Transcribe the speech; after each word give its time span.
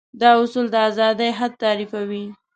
دا 0.21 0.29
اصول 0.41 0.65
د 0.71 0.75
ازادي 0.89 1.29
حد 1.37 1.51
تعريفوي. 1.63 2.25